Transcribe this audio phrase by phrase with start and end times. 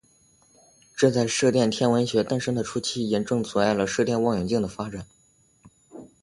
[0.95, 5.05] 这在射电天文学诞生的初期严重阻碍了射电望远镜的发展。